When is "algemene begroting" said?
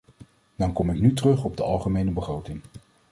1.63-2.61